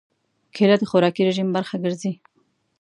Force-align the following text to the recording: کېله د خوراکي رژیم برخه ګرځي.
کېله 0.55 0.75
د 0.79 0.83
خوراکي 0.89 1.21
رژیم 1.29 1.47
برخه 1.55 1.75
ګرځي. 1.83 2.11